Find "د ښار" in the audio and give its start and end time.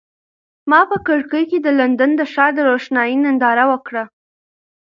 2.17-2.51